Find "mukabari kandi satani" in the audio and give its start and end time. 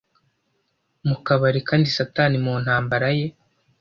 1.07-2.35